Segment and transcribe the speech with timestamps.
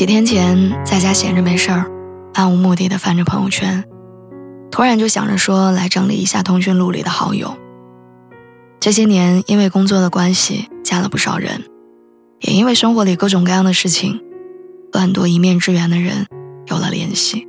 [0.00, 1.84] 几天前，在家闲着没事儿，
[2.34, 3.84] 漫无目的的翻着朋友圈，
[4.70, 7.54] 突然就想着说来整理一下通讯录里的好友。
[8.80, 11.64] 这些年，因为工作的关系，加了不少人，
[12.38, 14.18] 也因为生活里各种各样的事情，
[14.90, 16.26] 和很多一面之缘的人
[16.68, 17.46] 有了联系。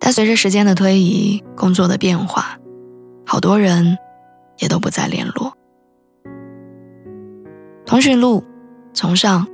[0.00, 2.58] 但随着时间的推移，工作的变化，
[3.24, 3.96] 好多人
[4.58, 5.56] 也都不再联络。
[7.86, 8.42] 通讯录
[8.92, 9.46] 从上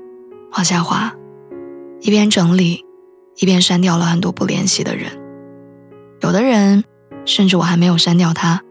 [0.53, 1.13] 往下滑，
[2.01, 2.85] 一边整理，
[3.37, 5.13] 一边删掉了很多不联系的人。
[6.23, 6.85] 有的人，
[7.27, 8.63] 甚至我还没有删掉他，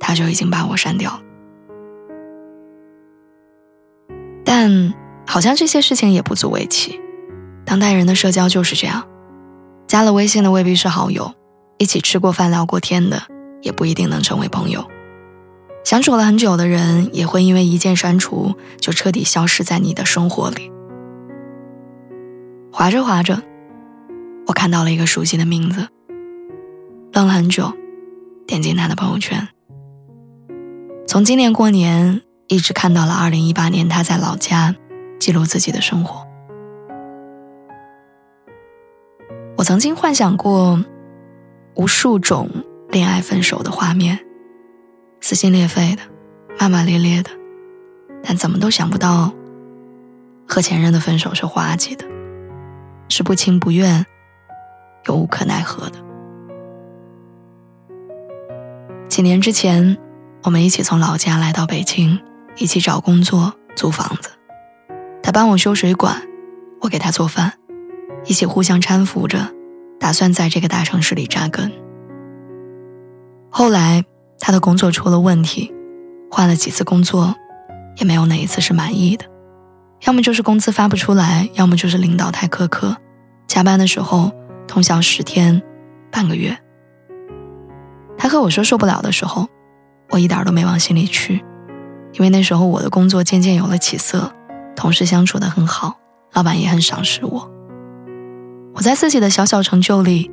[0.00, 1.20] 他就已经把我删掉了。
[4.44, 4.92] 但
[5.26, 7.00] 好像这些事情也不足为奇，
[7.64, 9.06] 当代人的社交就是这样。
[9.86, 11.32] 加了微信的未必是好友，
[11.78, 13.22] 一起吃过饭聊过天的
[13.62, 14.84] 也不一定能成为朋友。
[15.84, 20.72] 相处了很久的人，也会因为一键删除就彻底消失在你的生活里。
[22.70, 23.42] 划着划着，
[24.46, 25.88] 我看到了一个熟悉的名字，
[27.12, 27.72] 愣了很久，
[28.46, 29.48] 点进他的朋友圈。
[31.06, 34.74] 从今年过年一直看到了二零一八年，他在老家
[35.18, 36.26] 记录自己的生活。
[39.56, 40.84] 我曾经幻想过
[41.74, 42.48] 无数种
[42.90, 44.20] 恋爱分手的画面，
[45.20, 46.02] 撕心裂肺的，
[46.60, 47.30] 骂骂咧咧的，
[48.22, 49.32] 但怎么都想不到，
[50.46, 52.04] 和前任的分手是滑稽的，
[53.08, 54.04] 是不情不愿
[55.06, 55.98] 又无可奈何的。
[59.08, 59.98] 几年之前，
[60.44, 62.20] 我们一起从老家来到北京，
[62.56, 64.30] 一起找工作、租房子，
[65.22, 66.22] 他帮我修水管，
[66.80, 67.52] 我给他做饭。
[68.24, 69.48] 一起互相搀扶着，
[69.98, 71.72] 打算在这个大城市里扎根。
[73.48, 74.04] 后来
[74.38, 75.72] 他的工作出了问题，
[76.30, 77.34] 换了几次工作，
[77.96, 79.24] 也没有哪一次是满意的。
[80.02, 82.96] 要么就是工资发不出来，要么就是领导太苛刻，
[83.46, 84.32] 加班的时候
[84.66, 85.62] 通宵十天、
[86.10, 86.56] 半个月。
[88.16, 89.48] 他和我说受不了的时候，
[90.10, 91.44] 我一点都没往心里去，
[92.14, 94.32] 因为那时候我的工作渐渐有了起色，
[94.74, 95.98] 同事相处的很好，
[96.32, 97.50] 老板也很赏识我。
[98.74, 100.30] 我在自己的小小成就里，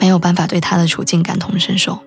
[0.00, 1.98] 没有办法对他的处境感同身受。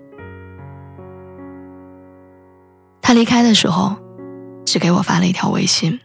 [3.02, 3.96] 他离开的时候，
[4.66, 6.00] 只给我发了一条微信：“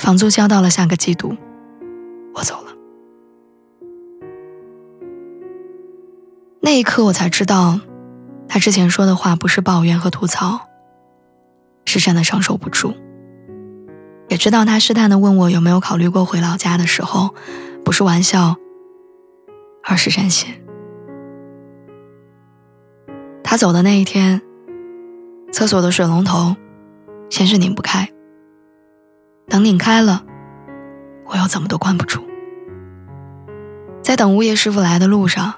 [0.00, 1.36] 房租交到了下个季度，
[2.34, 2.72] 我走了。”
[6.62, 7.78] 那一刻，我才知道，
[8.48, 10.68] 他之前说的话不是抱怨和吐槽，
[11.84, 12.94] 是真的承受不住。
[14.28, 17.34] 也知道他试探的问我有没有考虑过回老家的时候，
[17.84, 18.56] 不是玩笑，
[19.84, 20.54] 而是真心。
[23.44, 24.40] 他走的那一天，
[25.52, 26.56] 厕所的水龙头
[27.28, 28.08] 先是拧不开，
[29.50, 30.24] 等拧开了，
[31.26, 32.24] 我又怎么都关不住。
[34.00, 35.52] 在等物业师傅来的路上，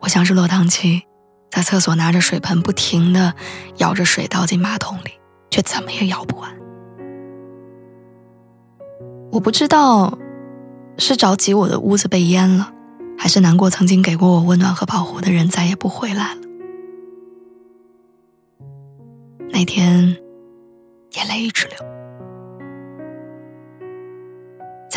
[0.00, 1.02] 我像是落汤鸡，
[1.50, 3.34] 在厕所拿着水盆不停的
[3.78, 5.10] 舀着水倒进马桶里，
[5.50, 6.48] 却怎么也舀不完。
[9.32, 10.16] 我不知道，
[10.96, 12.72] 是着急我的屋子被淹了，
[13.18, 16.40] 还是难过曾经给过我温暖和保护的人再也不回来了。
[19.50, 20.16] 那天，
[21.16, 21.91] 眼泪一直流。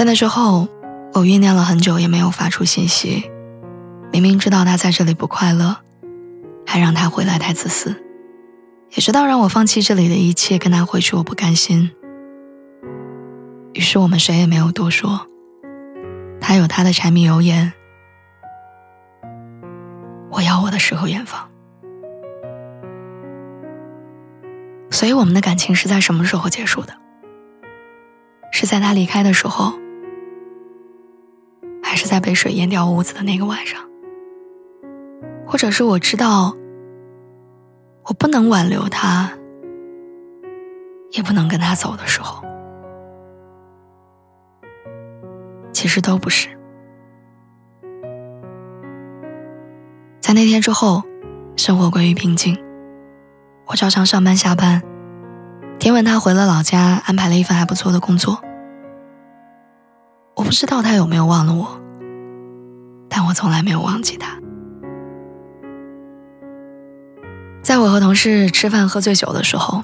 [0.05, 0.67] 那之后，
[1.13, 3.27] 我酝酿了很久也没有发出信息。
[4.11, 5.77] 明明知道他在这里不快乐，
[6.63, 7.89] 还让他回来太自私，
[8.91, 11.89] 也知道让我放弃这里的一切跟他回去我不甘心。
[13.73, 15.25] 于是我们谁也没有多说。
[16.39, 17.73] 他有他的柴米油盐，
[20.29, 21.49] 我要我的诗和远方。
[24.91, 26.93] 所以我们的感情是在什么时候结束的？
[28.51, 29.73] 是在他离开的时候，
[31.95, 33.79] 还是在被水淹掉屋子的那个晚上？
[35.47, 36.53] 或者是我知道，
[38.03, 39.31] 我不能挽留他，
[41.13, 42.43] 也不能跟他走的时候？
[45.71, 46.49] 其实都不是。
[50.19, 51.01] 在那天之后，
[51.55, 52.61] 生活归于平静，
[53.67, 54.83] 我照常上班下班。
[55.79, 58.41] 听闻他回了老家，安排了一份还不错的工作。
[60.35, 61.84] 我不知道他有没有忘了，我
[63.35, 64.39] 从来没有忘记他。
[67.61, 69.83] 在我和同事吃饭喝醉酒的时候，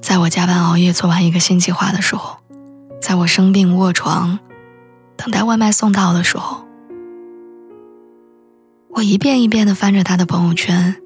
[0.00, 2.38] 在我加班熬夜做完一个新计划的时候，
[3.00, 4.38] 在我生病卧床，
[5.16, 6.64] 等待外卖送到的时候，
[8.90, 10.96] 我一遍一遍的翻着他的朋友圈，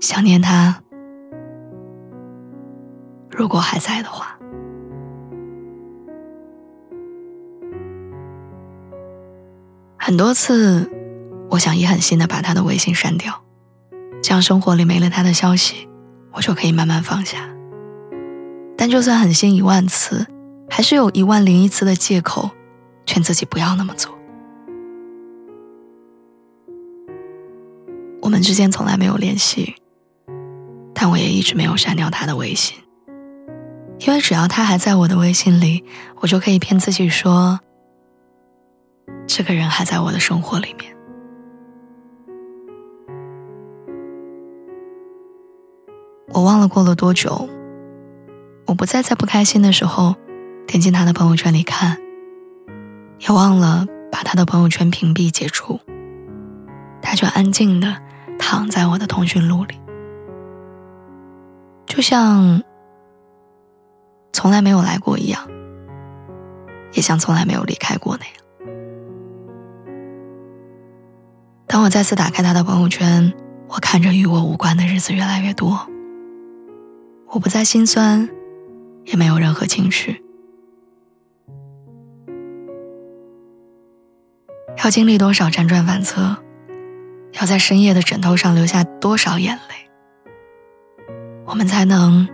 [0.00, 0.80] 想念他。
[3.30, 4.38] 如果还在的话。
[10.14, 10.88] 很多次，
[11.50, 13.42] 我想一狠心的把他的微信删掉，
[14.22, 15.88] 这样生活里没了他的消息，
[16.30, 17.48] 我就可以慢慢放下。
[18.76, 20.24] 但就算狠心一万次，
[20.70, 22.48] 还是有一万零一次的借口，
[23.04, 24.16] 劝自己不要那么做。
[28.22, 29.74] 我们之间从来没有联系，
[30.94, 32.78] 但我也一直没有删掉他的微信，
[33.98, 35.82] 因为只要他还在我的微信里，
[36.20, 37.58] 我就可以骗自己说。
[39.26, 40.94] 这个人还在我的生活里面。
[46.32, 47.48] 我忘了过了多久，
[48.66, 50.16] 我不再在不开心的时候
[50.66, 51.96] 点进他的朋友圈里看，
[53.20, 55.78] 也忘了把他的朋友圈屏蔽解除。
[57.00, 57.96] 他就安静的
[58.38, 59.78] 躺在我的通讯录里，
[61.86, 62.62] 就像
[64.32, 65.46] 从来没有来过一样，
[66.92, 68.43] 也像从来没有离开过那样。
[71.74, 73.34] 当我再次打开他的朋友圈，
[73.66, 75.88] 我看着与我无关的日子越来越多。
[77.30, 78.28] 我不再心酸，
[79.06, 80.22] 也没有任何情绪。
[84.84, 86.36] 要经历多少辗转反侧，
[87.40, 89.90] 要在深夜的枕头上流下多少眼泪，
[91.44, 92.28] 我们才能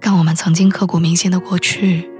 [0.00, 2.10] 跟我们曾经刻骨铭心的过去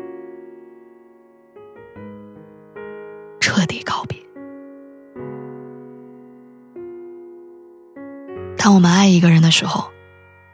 [8.62, 9.90] 当我们爱一个人的时候，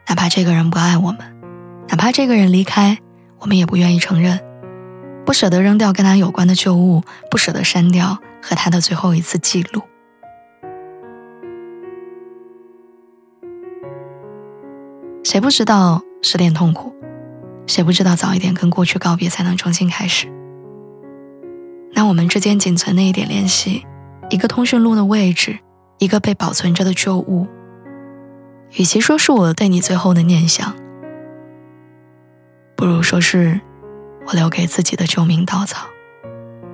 [0.07, 1.19] 哪怕这个人不爱我们，
[1.89, 2.97] 哪怕这个人离开，
[3.37, 4.39] 我们也不愿意承认，
[5.27, 9.83] 不舍得扔掉跟他有关的旧物，不舍得删掉和他的最后一次记录。
[15.23, 16.91] 谁不知道失恋痛苦？
[17.67, 20.27] 谁不知道早一点跟过去告别才能重新开始？
[21.93, 23.85] 那我们之间仅存的一点联系，
[24.31, 25.59] 一个通讯录的位置，
[25.99, 27.47] 一个被保存着的旧物。
[28.71, 30.75] 与其说是我对你最后的念想，
[32.75, 33.59] 不如说是
[34.27, 35.87] 我留给自己的救命稻草。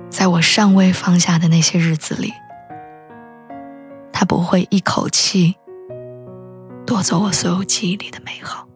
[0.08, 2.32] 在我尚未放下的那些日子里，
[4.12, 5.56] 他不会一口气
[6.86, 8.66] 夺走我所有记忆里的美好。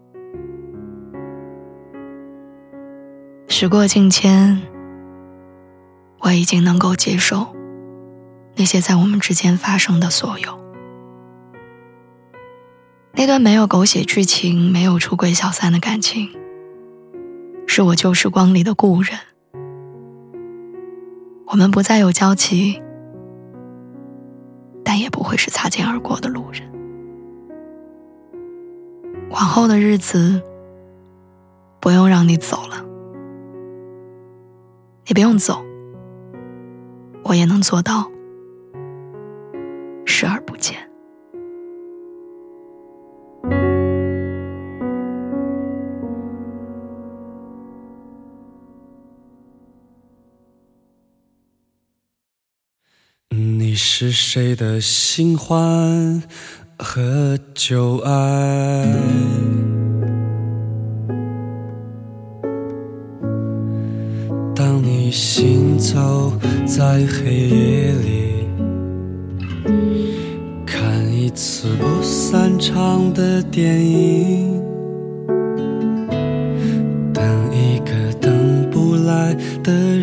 [3.48, 4.60] 时过境迁，
[6.20, 7.54] 我已经能够接受
[8.56, 10.58] 那些在我们之间发生的所有。
[13.20, 16.26] 那段没有狗血剧情、没有出轨小三的感情，
[17.66, 19.12] 是我旧时光里的故人。
[21.44, 22.80] 我们不再有交集，
[24.82, 26.62] 但也不会是擦肩而过的路人。
[29.28, 30.40] 往后的日子，
[31.78, 32.82] 不用让你走了，
[35.04, 35.62] 你不用走，
[37.24, 38.10] 我也能做到
[54.02, 56.22] 是谁的新欢
[56.78, 58.86] 和旧爱？
[64.56, 66.32] 当你行走
[66.64, 68.48] 在黑夜里，
[70.64, 70.82] 看
[71.14, 74.62] 一次不散场的电影，
[77.12, 79.99] 等一个等不来的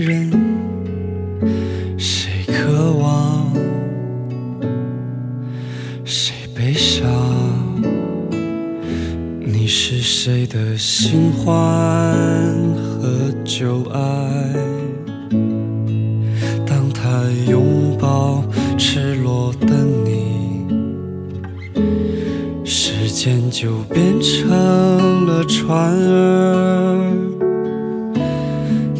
[25.25, 27.12] 了船儿，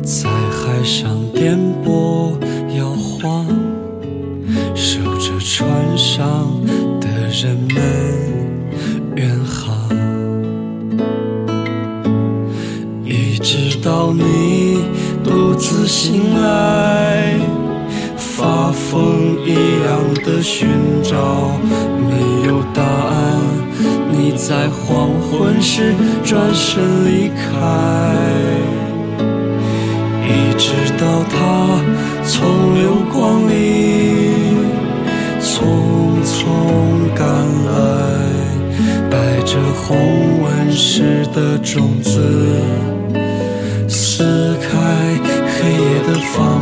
[0.04, 2.34] 在海上颠簸
[2.78, 3.46] 摇晃，
[4.76, 6.48] 守着船上
[7.00, 7.76] 的人们
[9.16, 9.90] 远航。
[13.04, 14.84] 一直到你
[15.24, 15.48] 独。
[15.60, 17.34] 自醒来，
[18.16, 20.70] 发疯一样的寻
[21.02, 21.52] 找，
[24.38, 27.42] 在黄昏时转身离开，
[30.24, 31.82] 一直到他
[32.24, 34.56] 从流光里
[35.42, 36.38] 匆匆
[37.16, 37.26] 赶
[37.66, 37.72] 来，
[39.10, 39.98] 带着红
[40.44, 42.22] 纹石的种子。
[43.90, 44.70] 撕开
[45.48, 46.62] 黑夜的防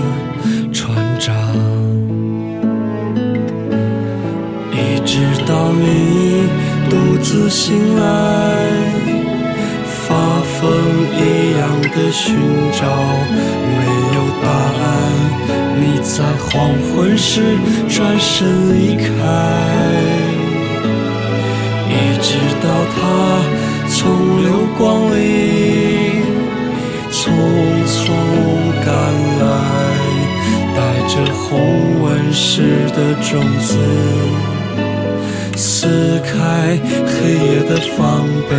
[1.23, 1.35] 长，
[4.71, 6.49] 一直到你
[6.89, 8.01] 独自醒来，
[9.85, 10.57] 发疯
[11.13, 11.19] 一
[11.59, 11.61] 样
[11.93, 12.35] 的寻
[12.71, 12.87] 找，
[13.77, 13.81] 没
[14.15, 14.81] 有答案。
[15.77, 17.55] 你在黄昏时
[17.87, 19.05] 转身离开，
[21.87, 22.99] 一直到他
[23.87, 23.99] 从
[24.41, 24.81] 流光
[25.15, 25.19] 里
[27.11, 27.21] 匆
[27.85, 28.09] 匆，
[31.13, 33.77] 着红纹石的种子，
[35.57, 38.55] 撕开黑夜的防备，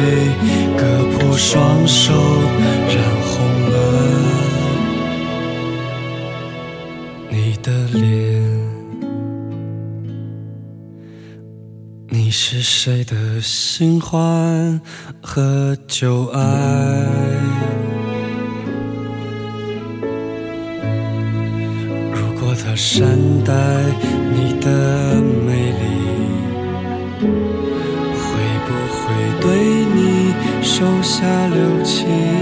[0.77, 0.83] 割
[1.17, 2.13] 破双手，
[2.89, 2.95] 染
[3.25, 3.41] 红
[3.71, 3.75] 了
[7.31, 8.43] 你的脸。
[12.11, 14.79] 你是谁的新欢
[15.23, 16.39] 和旧爱？
[22.73, 23.07] 我善
[23.45, 23.53] 待
[24.33, 25.85] 你的美丽，
[27.21, 28.25] 会
[28.65, 29.03] 不会
[29.43, 29.45] 对
[29.95, 32.42] 你手下留情？